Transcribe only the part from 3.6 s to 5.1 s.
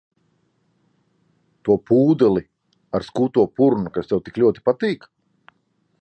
purnu, kas tev tik ļoti patīk?